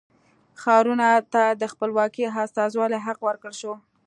[0.61, 3.73] ښارونو ته د خپلواکې استازولۍ حق ورکړل شو.